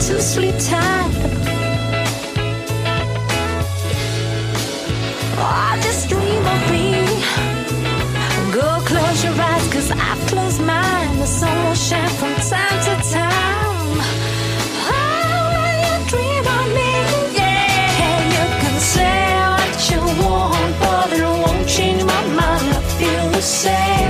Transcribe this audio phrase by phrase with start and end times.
[0.00, 1.10] to sleep tight.
[5.38, 6.88] Oh, just dream of me.
[8.52, 11.18] Go close your eyes, cause I've closed mine.
[11.18, 13.98] The sun will shine from time to time.
[14.92, 16.92] Oh, you dream of me?
[17.38, 19.18] Yeah, you can say
[19.54, 22.68] what you want, but it won't change my mind.
[22.78, 24.03] I feel the same.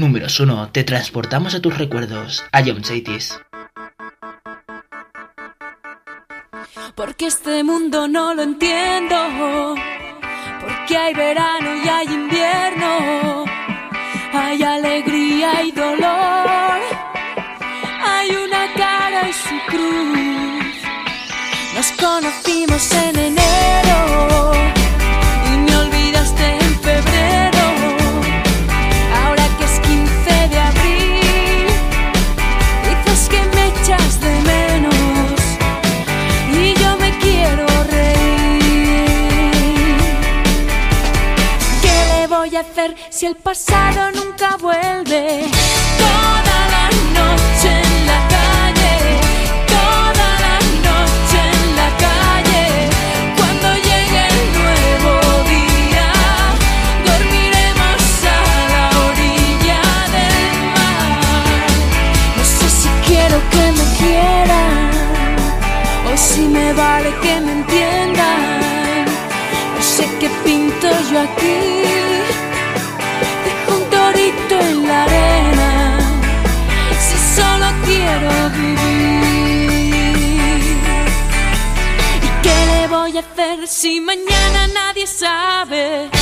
[0.00, 0.70] Números 1.
[0.72, 2.42] Te transportamos a tus recuerdos.
[2.52, 3.38] A John Chaitis.
[6.94, 9.74] Porque este mundo no lo entiendo.
[10.62, 13.44] Porque hay verano y hay invierno.
[14.32, 16.80] Hay alegría y dolor.
[18.02, 20.76] Hay una cara y su cruz.
[21.74, 24.79] Nos conocimos en enero.
[43.20, 45.44] si el pasado nunca vuelve?
[45.98, 46.86] Toda la
[47.18, 48.94] noche en la calle,
[49.76, 50.56] toda la
[50.88, 52.64] noche en la calle.
[53.36, 55.12] Cuando llegue el nuevo
[55.52, 56.08] día,
[57.08, 58.40] dormiremos a
[58.74, 59.82] la orilla
[60.16, 61.68] del mar.
[62.38, 65.36] No sé si quiero que me quieran
[66.10, 67.29] o si me vale que
[83.66, 86.19] si mañana nadie sabe.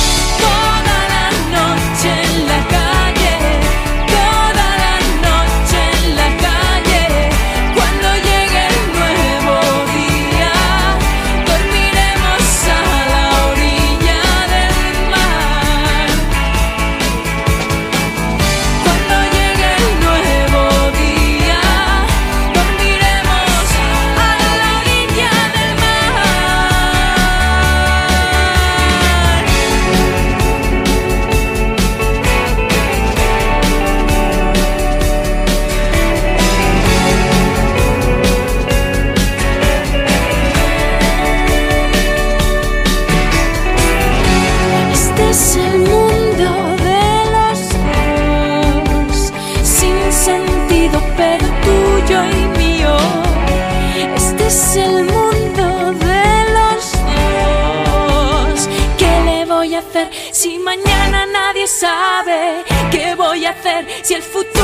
[64.09, 64.58] grazie al futuro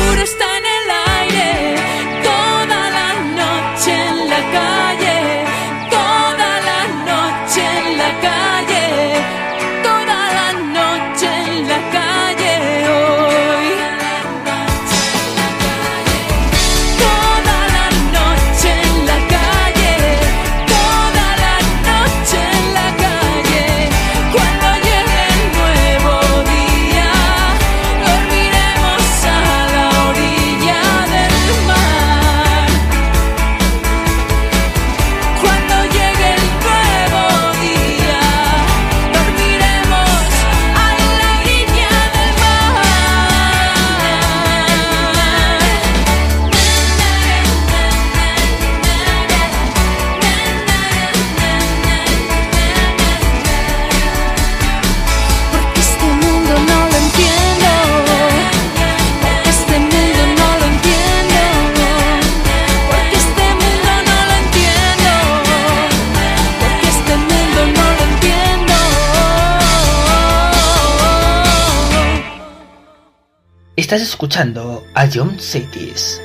[73.96, 76.22] Estás escuchando a John Cities.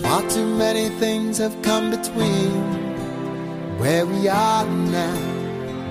[0.00, 2.52] Far too many things have come between
[3.80, 5.16] where we are now,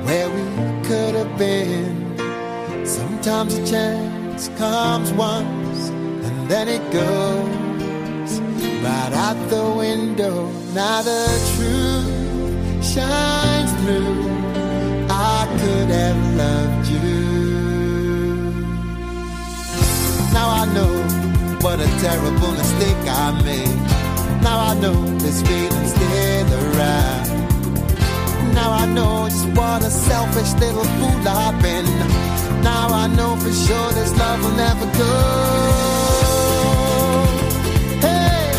[0.06, 2.16] where we could have been.
[2.86, 8.40] Sometimes a chance comes once and then it goes
[8.82, 10.50] right out the window.
[10.74, 14.45] Now the truth shines through.
[15.66, 17.00] Could have loved you.
[20.32, 20.94] Now I know
[21.64, 23.80] what a terrible mistake I made.
[24.44, 27.28] Now I know this feeling's still around.
[28.54, 31.86] Now I know just what a selfish little fool I've been.
[32.62, 35.14] Now I know for sure this love will never go.
[38.06, 38.52] Hey,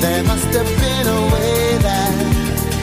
[0.00, 2.14] there must have been a way that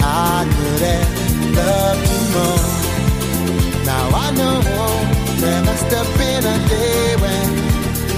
[0.03, 2.78] I could have loved you more.
[4.29, 4.62] Know
[5.41, 7.50] there must have been a day when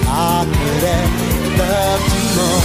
[0.08, 1.12] I could have
[1.58, 2.62] loved you more.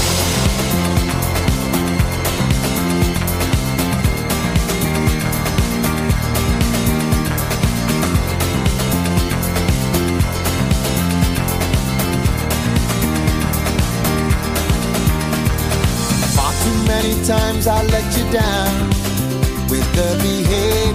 [16.35, 18.91] Far too many times I let you down
[19.71, 20.86] with the behavior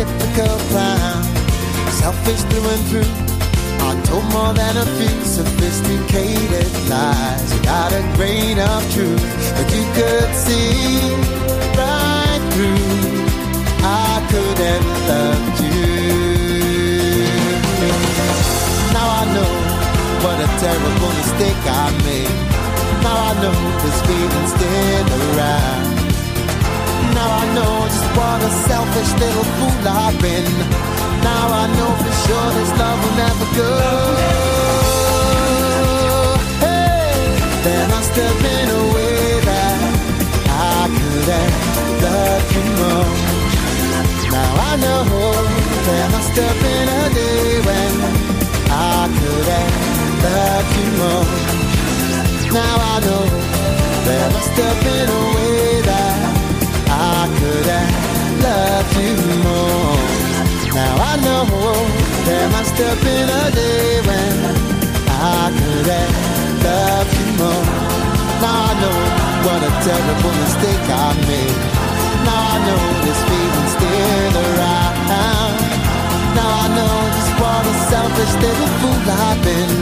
[0.00, 1.22] typical clown.
[2.00, 3.12] Selfish through and through.
[3.88, 7.46] I told more than a few sophisticated lies.
[7.52, 9.24] You got a grain of truth,
[9.56, 11.00] but you could see
[11.76, 12.88] right through.
[13.84, 15.90] I could have loved you.
[18.96, 19.52] Now I know
[20.24, 22.36] what a terrible mistake I made.
[23.04, 25.89] Now I know this feeling's still around.
[27.14, 30.46] Now I know just what a selfish little fool I've been.
[31.22, 33.72] Now I know for sure this love will never go.
[36.64, 37.14] Hey,
[37.64, 39.78] there must have been a way that
[40.48, 41.54] I could have
[42.04, 43.10] loved you more.
[44.36, 45.00] Now I know
[45.88, 47.92] there must have been a day when
[48.70, 49.74] I could have
[50.24, 51.26] loved you more.
[52.52, 53.24] Now I know
[54.06, 55.49] there must have been a way I
[57.60, 60.00] could have loved you more.
[60.72, 61.44] Now I know
[62.24, 64.36] there must have been a day when
[65.08, 66.14] I could have
[66.64, 67.66] loved you more.
[68.40, 68.98] Now I know
[69.44, 71.60] what a terrible mistake I made.
[72.24, 75.56] Now I know this feeling's still around.
[76.38, 79.72] Now I know just what a selfish little fool I've been.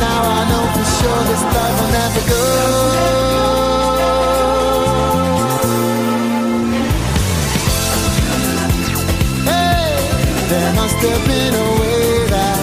[0.00, 3.61] Now I know for sure this love will never go.
[11.04, 12.62] Have been a way that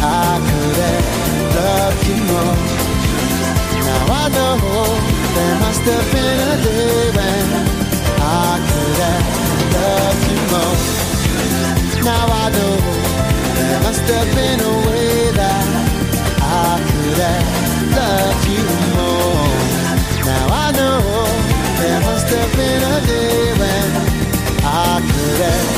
[0.00, 1.06] I could have
[1.58, 2.56] loved you more.
[3.88, 4.56] Now I know
[5.36, 7.46] there must have been a day when
[8.20, 9.26] I could have
[9.76, 10.76] loved you more.
[12.08, 12.74] Now I know
[13.58, 15.66] there must have been a way that
[16.40, 17.48] I could have
[17.98, 18.64] loved you
[18.96, 19.44] more.
[20.24, 21.00] Now I know
[21.82, 23.88] there must have been a day when
[24.64, 25.77] I could have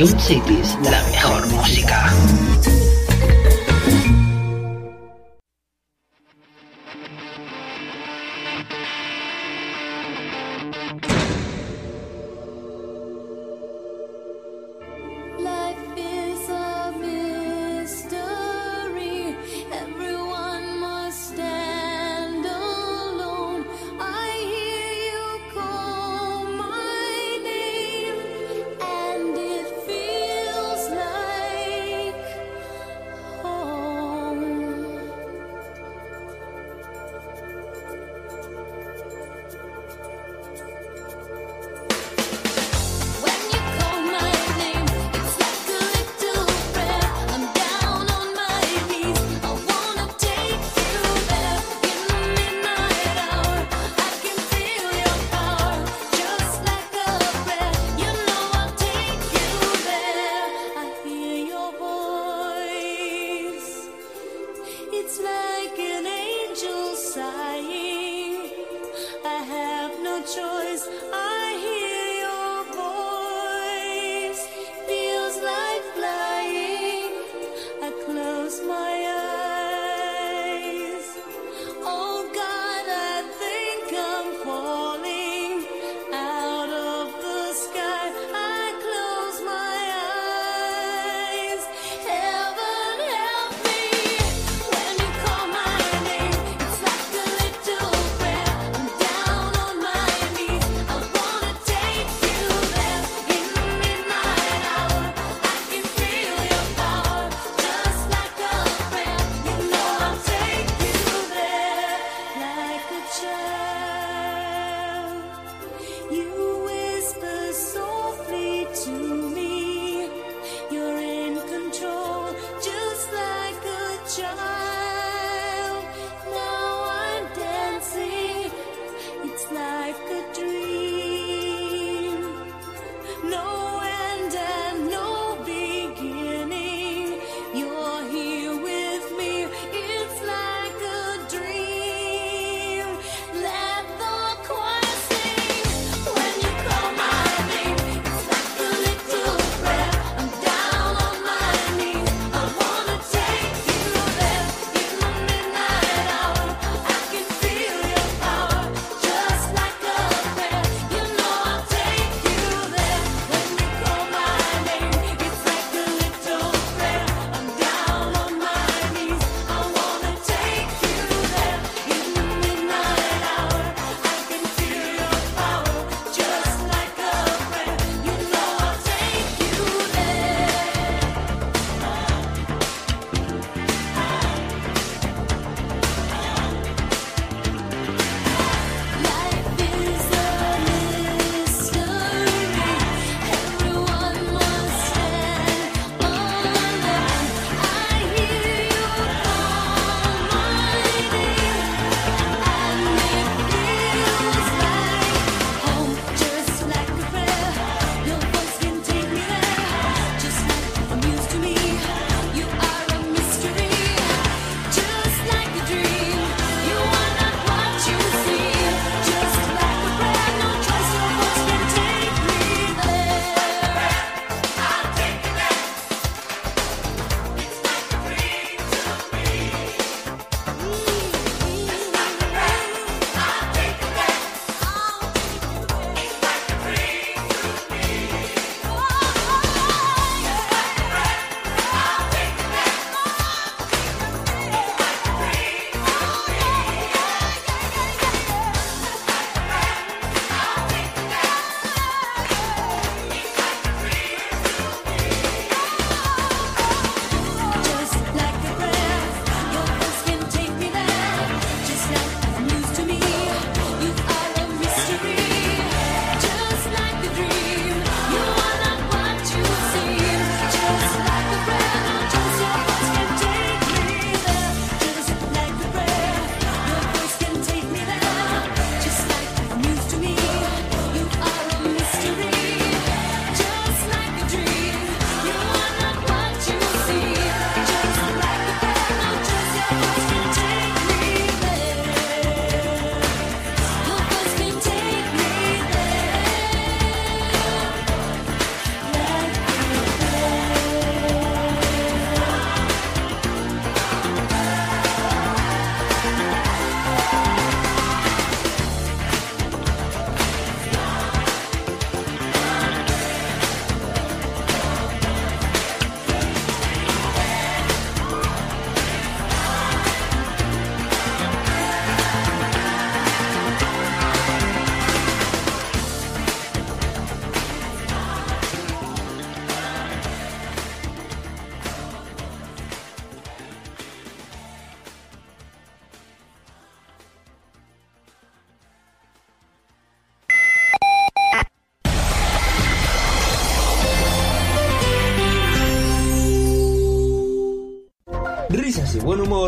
[0.00, 1.09] Young Cities, la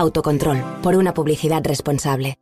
[0.00, 2.38] Autocontrol, por una publicidad responsable.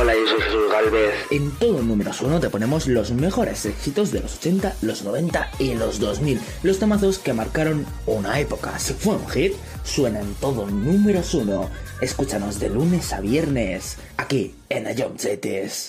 [0.00, 1.14] Hola, yo soy Jesús Galvez.
[1.30, 5.74] En todo números uno te ponemos los mejores éxitos de los 80, los 90 y
[5.74, 6.40] los 2000.
[6.62, 8.78] Los temazos que marcaron una época.
[8.78, 9.52] Si fue un hit,
[9.84, 11.68] suena en todo números uno.
[12.00, 15.88] Escúchanos de lunes a viernes, aquí en Ion Cities.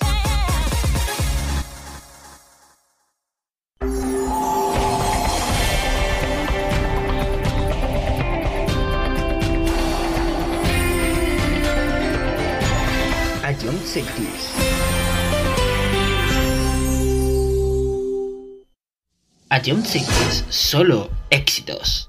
[19.50, 22.09] A John Sentís, solo éxitos.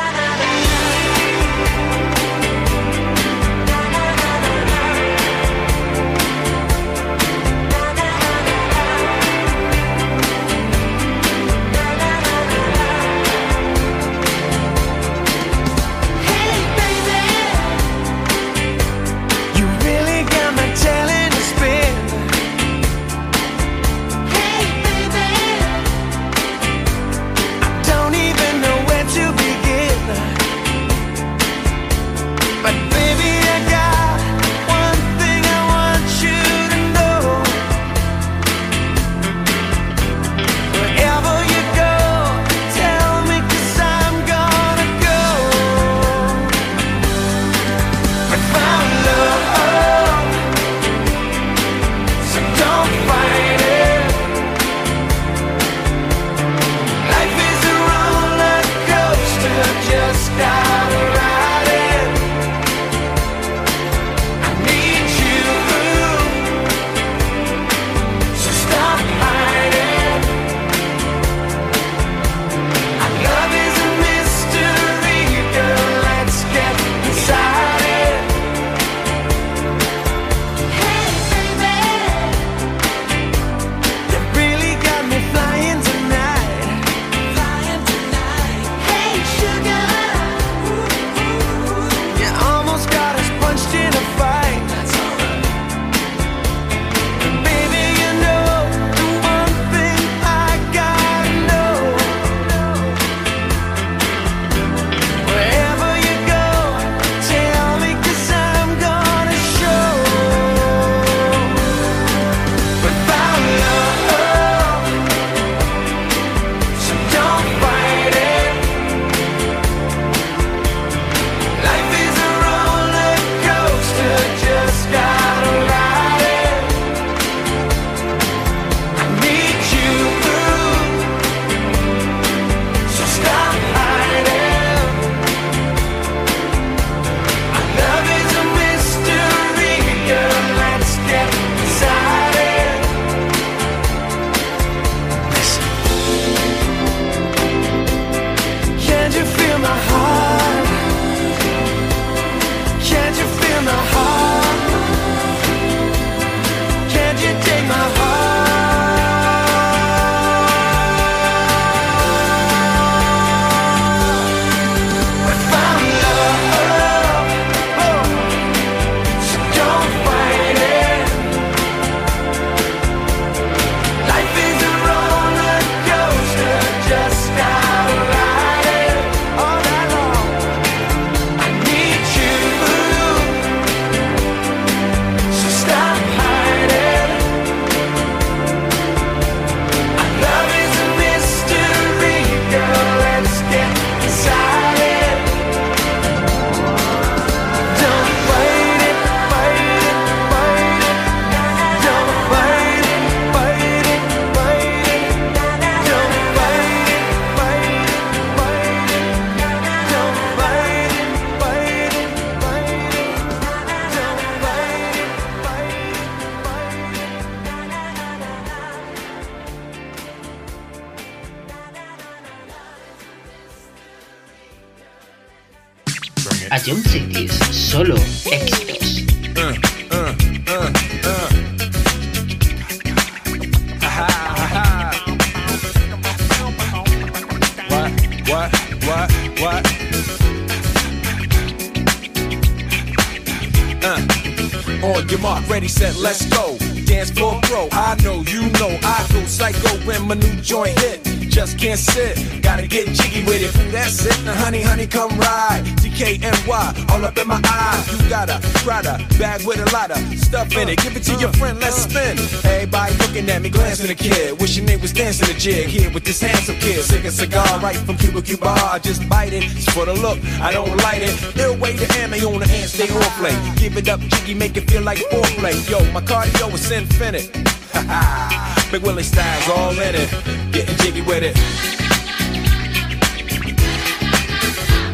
[263.41, 264.39] Me, glancing a kid.
[264.39, 266.83] Wishing they was dancing a jig here with this handsome kid.
[266.83, 268.49] Sick a cigar right from Cuba Cuba.
[268.49, 271.37] I just bite it, it's for the look, I don't light it.
[271.37, 273.35] Ill way to ammo on the hand, stay on play.
[273.55, 275.57] Give it up, jiggy, make it feel like foreplay.
[275.67, 277.35] Yo, my cardio is infinite.
[277.73, 280.09] Ha Big Willie style's all in it.
[280.51, 281.35] Getting jiggy with it.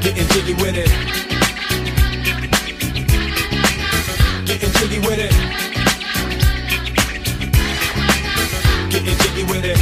[0.01, 0.89] Getting jiggy with it.
[4.47, 5.76] Getting jiggy with it.
[8.97, 9.77] Getting jiggy with it.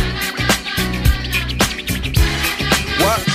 [3.00, 3.35] What?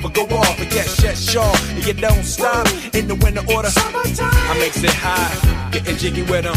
[0.00, 0.56] but go off.
[0.58, 1.54] But yes, yes, sure.
[1.74, 3.68] And you don't stop in the winter order.
[3.74, 6.56] I makes it high, getting jiggy with them.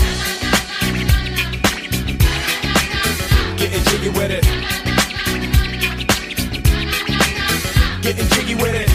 [3.58, 4.44] Getting jiggy with it.
[8.02, 8.90] Getting jiggy with it.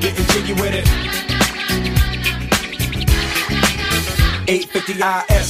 [0.00, 0.88] Getting jiggy with it.
[4.48, 4.94] 850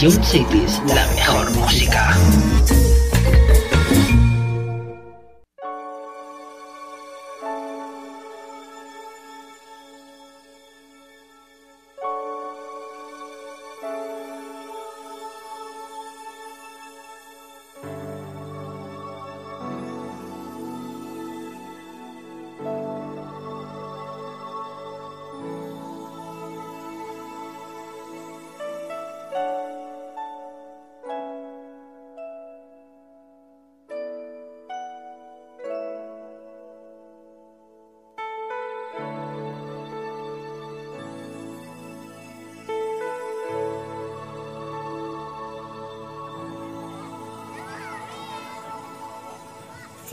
[0.00, 2.14] Jump Cities, la mejor música.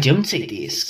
[0.00, 0.89] A John Cities.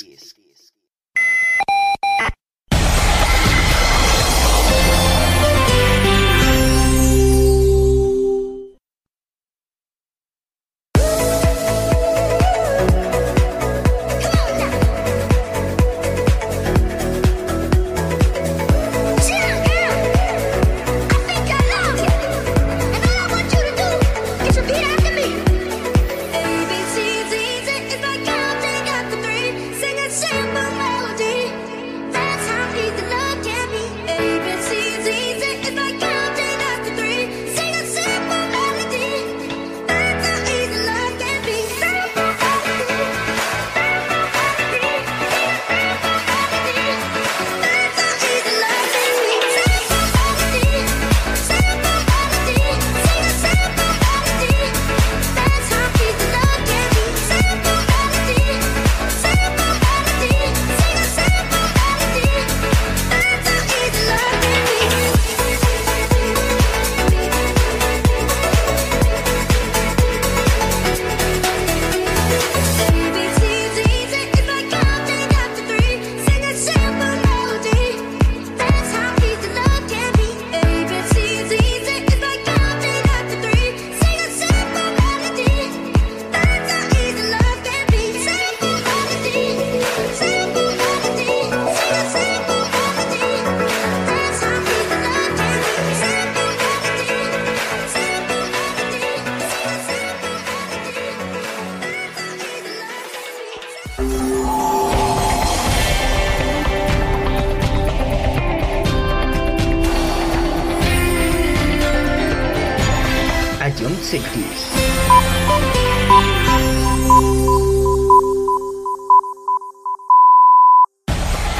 [114.13, 114.67] insectos.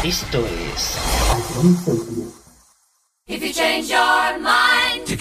[0.03, 0.97] Esto es...
[3.27, 4.30] If you change your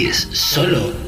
[0.00, 0.99] detalles, solo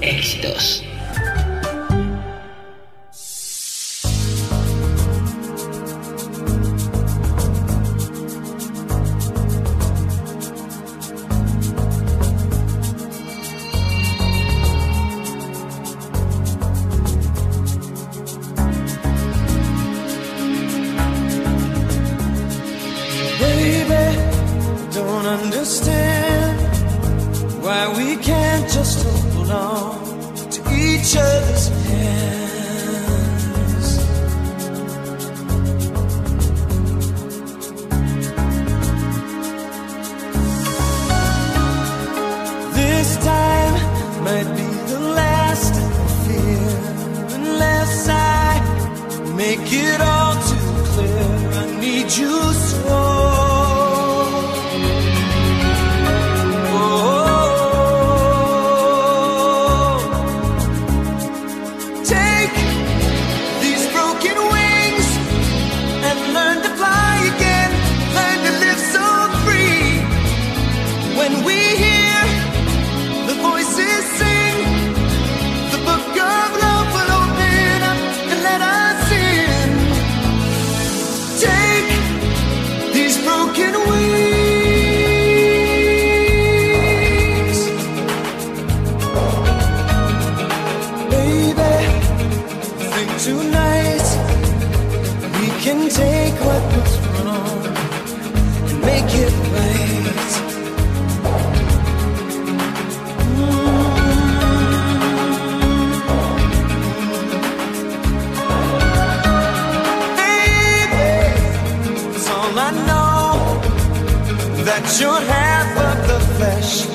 [114.82, 116.86] that you have but the flesh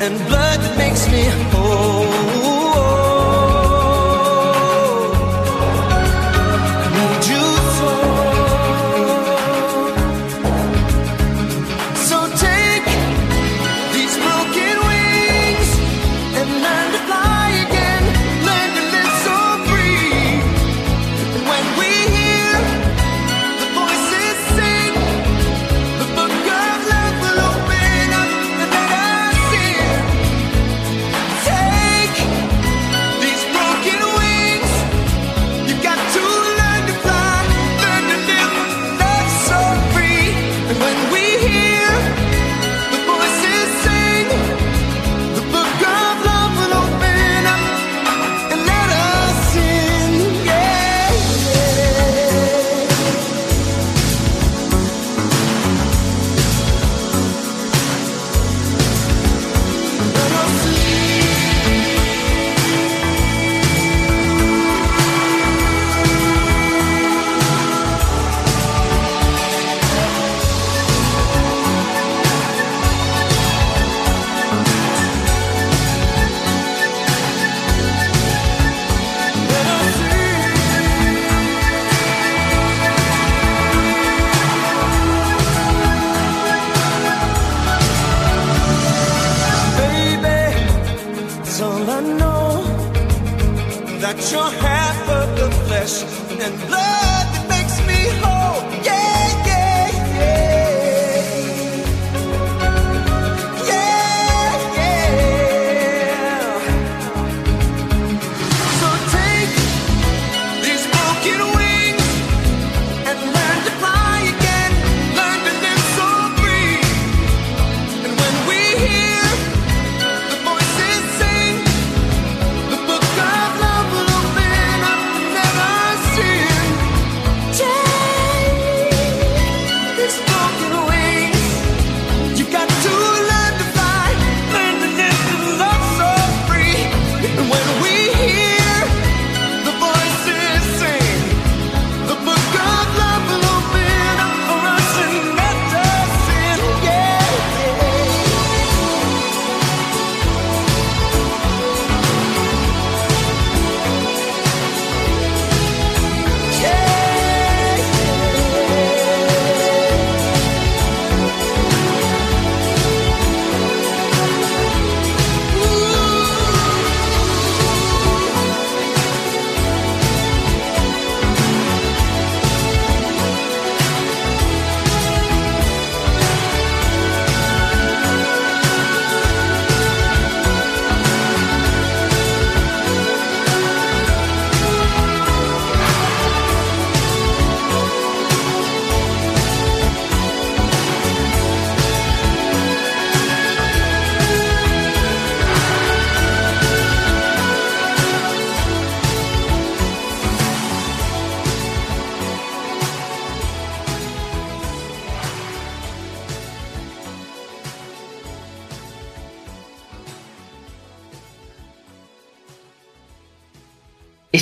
[0.00, 1.91] and blood that makes me whole.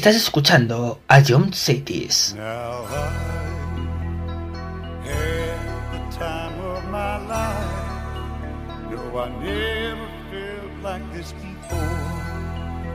[0.00, 2.34] Estás escuchando a John Cities.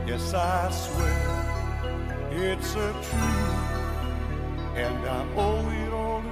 [0.07, 1.45] Yes, I swear
[2.32, 3.53] it's a truth,
[4.76, 6.30] and I owe it all to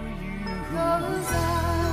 [1.85, 1.93] you.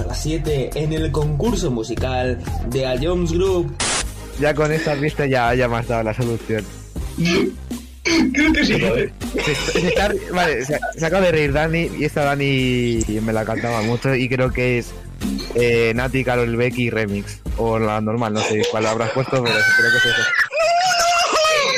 [0.00, 2.38] A las 7 en el concurso musical
[2.70, 3.74] de A Jones Group.
[4.40, 6.64] Ya con esta pista ya, ya me has dado la solución.
[8.32, 9.12] Creo que sí, joder.
[9.44, 13.44] Se, se está- vale, se, se acaba de reír Dani y esta Dani me la
[13.44, 14.92] cantaba mucho y creo que es
[15.54, 17.40] eh, Nati, Carol Becky Remix.
[17.56, 20.22] O la normal, no sé cuál habrás puesto, pero creo que es eso.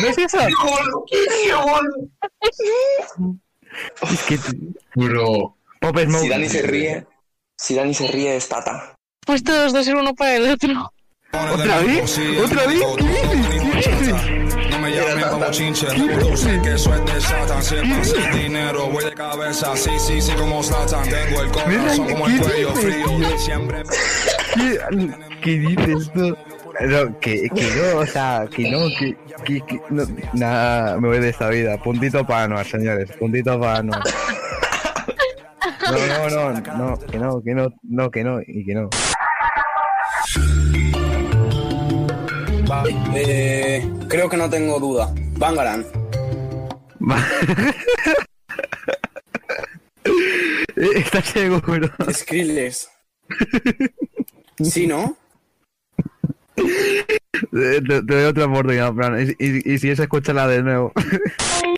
[0.03, 0.39] ¿No es eso?
[4.11, 4.39] Es que...
[4.95, 5.57] Bro.
[5.81, 6.23] Pop Smoke.
[6.23, 7.07] Si Dani se ríe,
[7.59, 8.94] si Dani se ríe es Tata.
[9.26, 10.93] Pues todos dos ser uno para el otro.
[11.32, 12.18] ¿Otra vez?
[12.43, 12.80] ¿Otra vez?
[12.97, 13.86] ¿Qué dices?
[13.86, 14.70] ¿Qué dices?
[14.70, 17.62] No me llamen como chinche, tú sé que eso es de Satan.
[17.62, 19.76] Si pasa el dinero, voy de cabeza.
[19.76, 21.06] Sí, sí, sí, como Satan.
[21.09, 23.39] Tengo el corazón como el cuello frío.
[23.39, 23.82] Siempre.
[24.55, 24.78] ¿Qué,
[25.43, 26.36] ¿Qué dices tú?
[26.80, 31.18] No, que, que no, o sea, que no, que, que, que- no, nada, me voy
[31.18, 31.76] de esta vida.
[31.82, 34.02] Puntito para Anuar, señores, puntito para Anuar.
[35.90, 38.90] No, no, no, no, que no, que no, no, que no, y que no.
[42.66, 45.12] Vale, eh, creo que no tengo duda.
[45.36, 45.86] Bangaran.
[50.76, 51.90] ¿Estás seguro?
[52.12, 52.89] Skrillex.
[54.62, 55.16] ¿Sí, no?
[57.52, 60.93] Te, te doy otra oportunidad, Fran, y, y, y si es, escúchala de nuevo.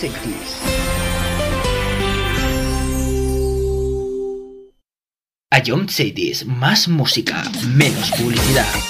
[0.00, 0.56] Cities.
[5.66, 7.42] Ion Cities, más música,
[7.76, 8.89] menos publicidad.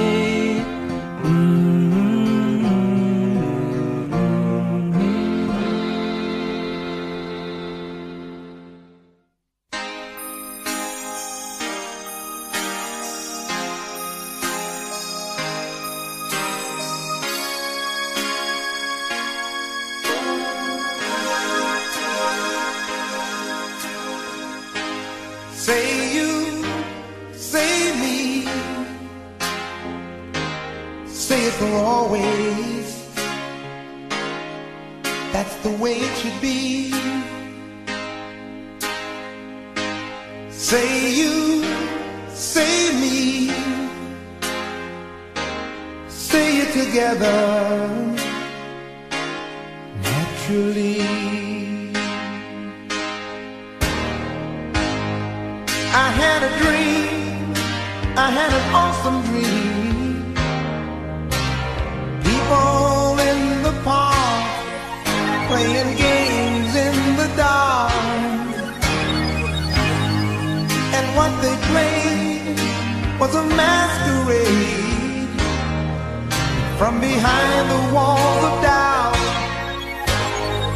[77.21, 79.15] Behind the walls of doubt,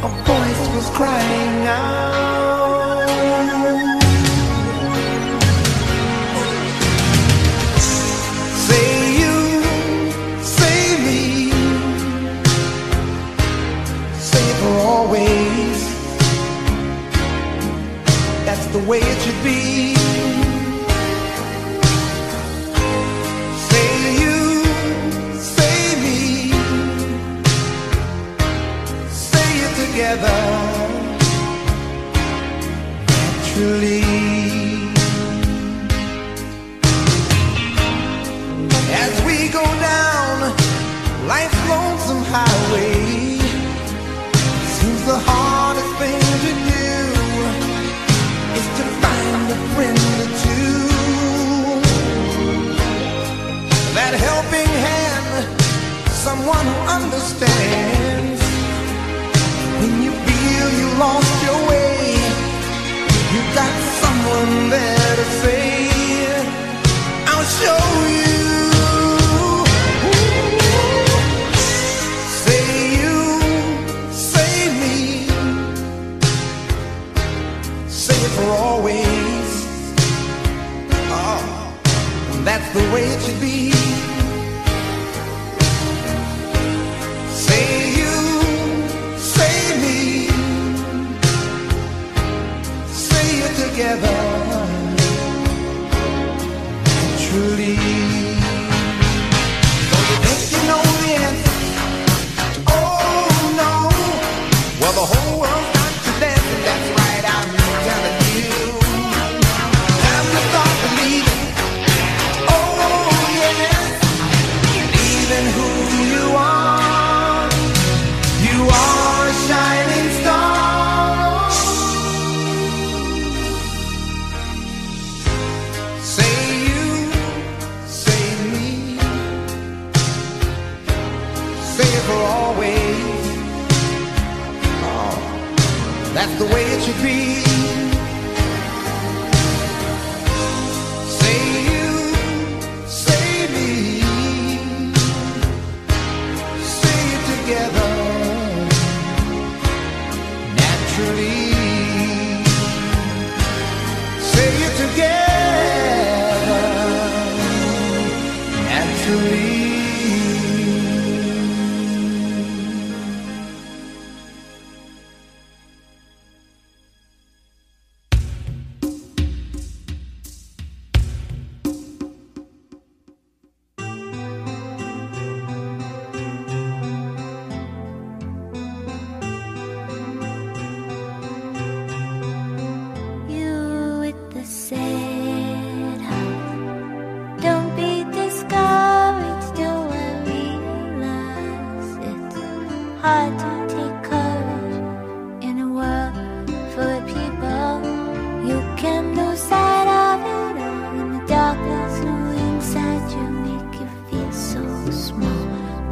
[0.06, 1.45] a voice was crying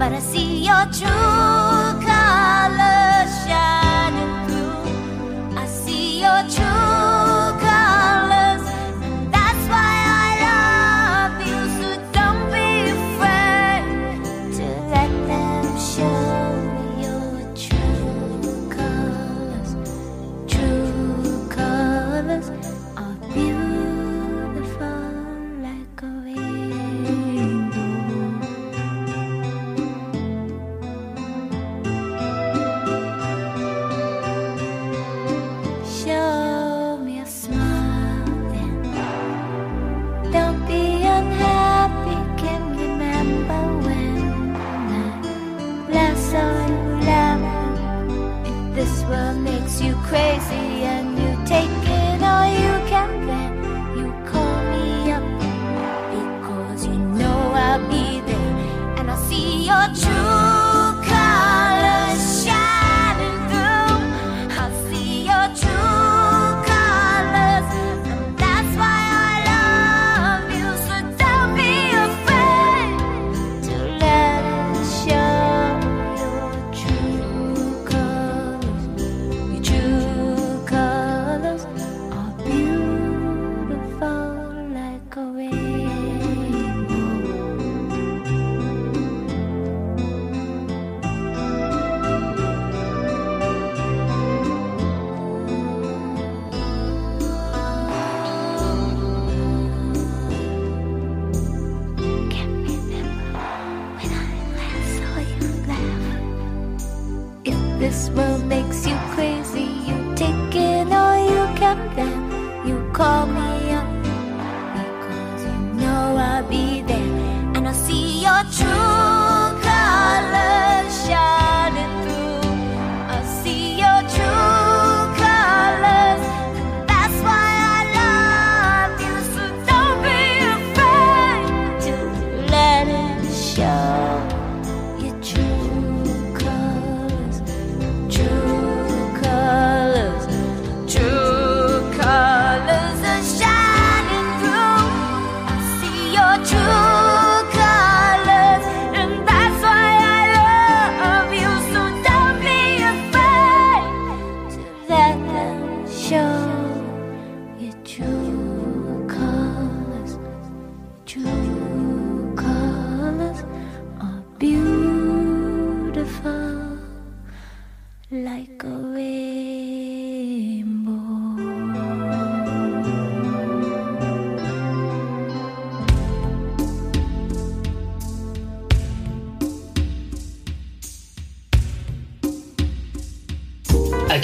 [0.05, 1.74] but I see your truth.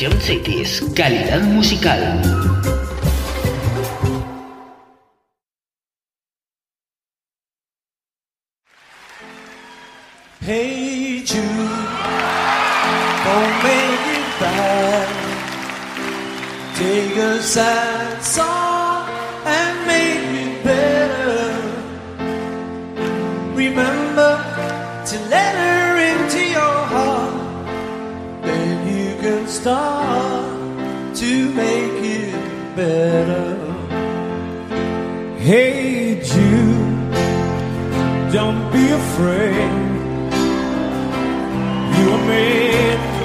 [0.00, 0.18] Jump
[0.94, 2.49] calidad musical.
[39.00, 39.70] afraid.
[41.98, 43.19] You are made.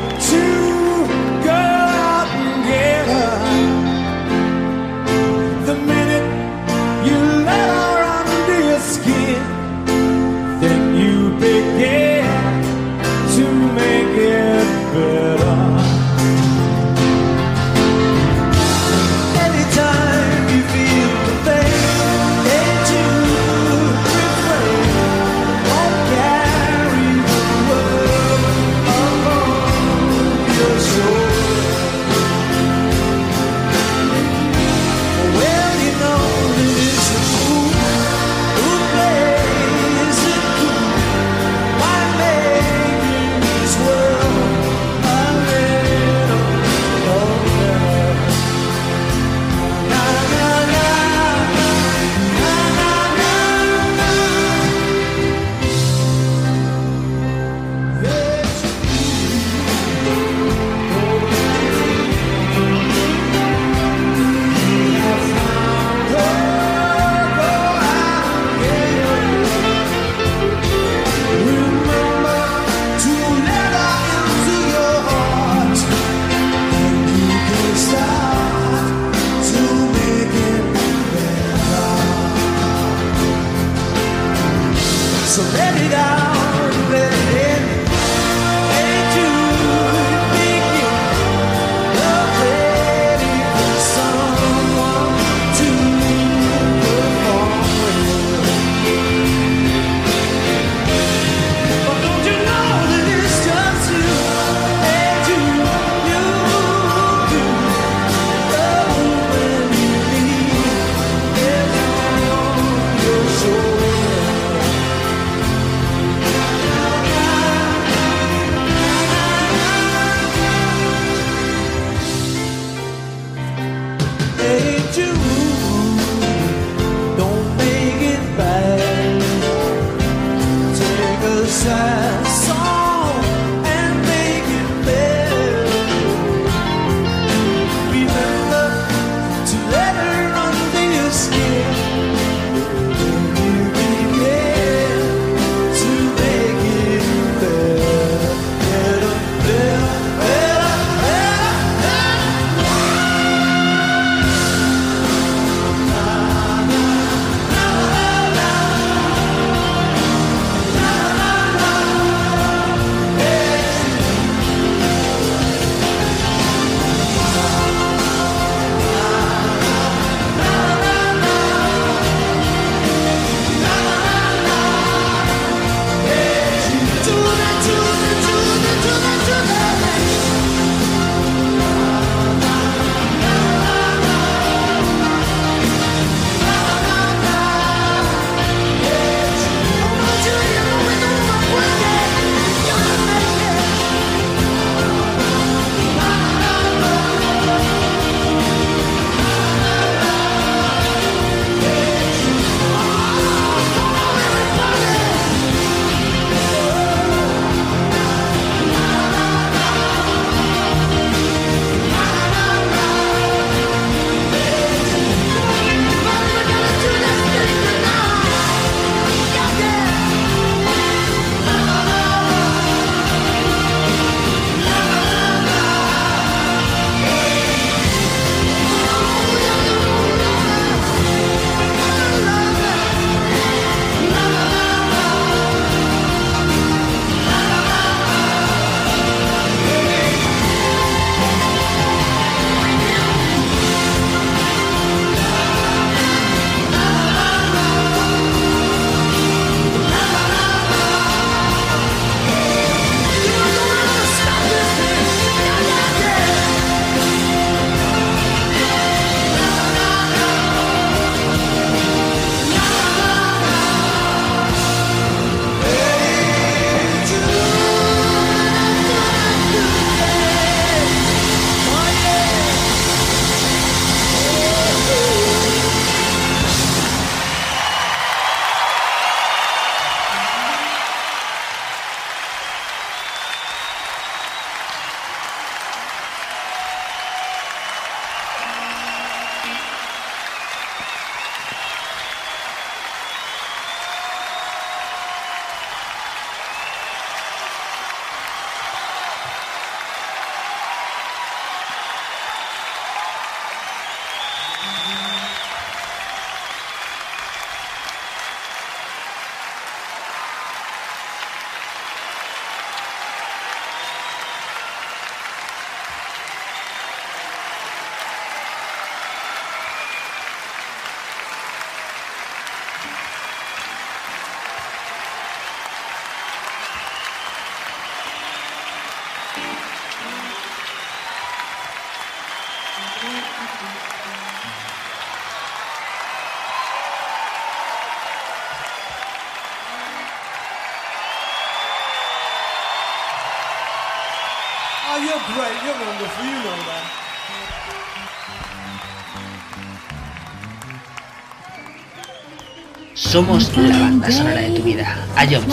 [353.16, 354.86] Somos la banda sonora de tu vida.
[355.16, 355.48] I Jump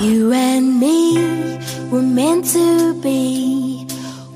[0.00, 1.58] You and me
[1.90, 3.88] were meant to be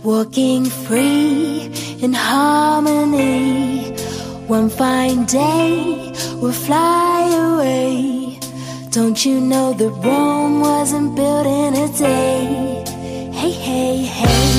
[0.02, 1.70] walking free
[2.02, 3.94] in harmony.
[4.48, 8.40] One fine day we'll fly away.
[8.90, 12.82] Don't you know that Rome wasn't built in a day?
[13.32, 14.51] Hey, hey, hey.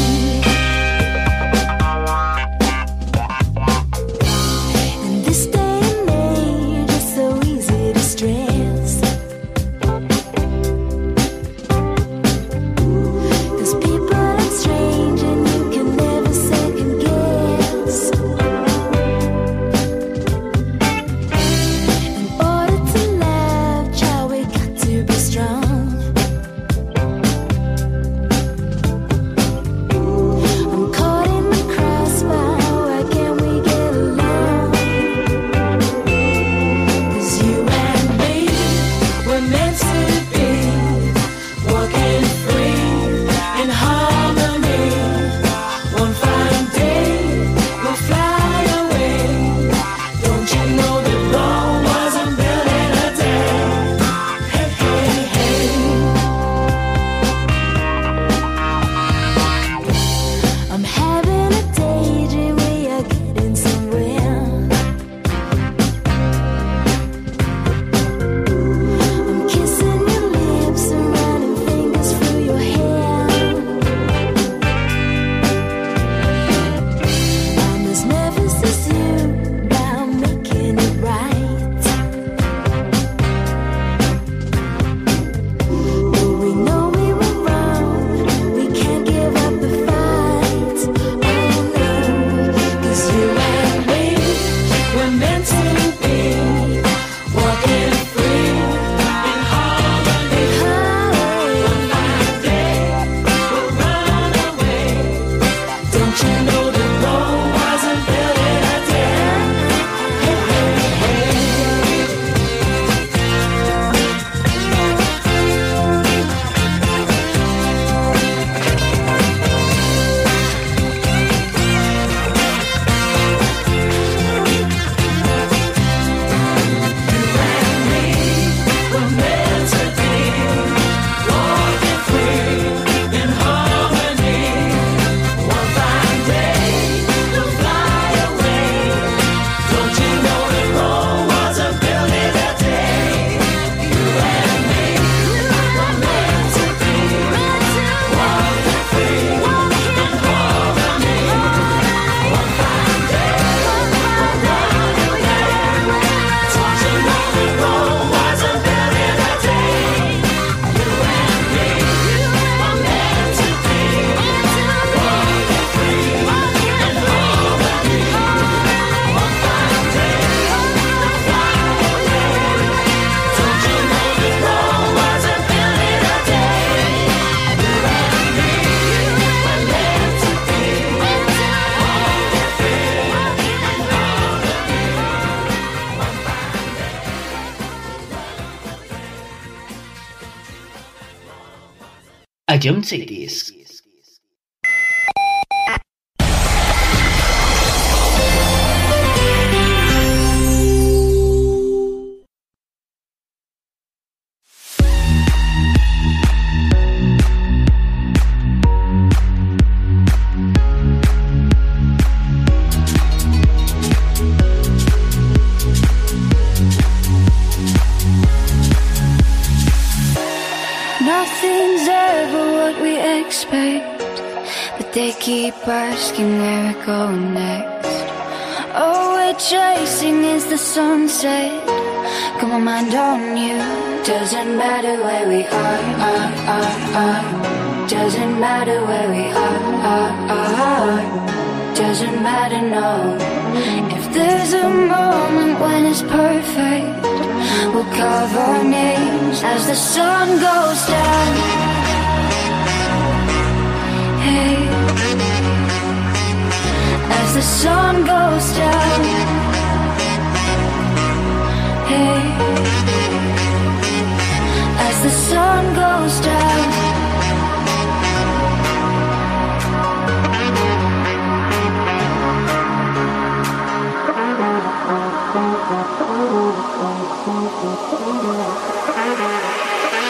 [192.63, 193.22] 顶嘴的。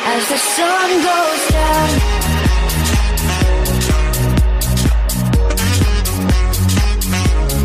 [0.05, 1.89] As the sun goes down.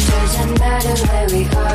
[0.09, 1.59] Doesn't matter where we are.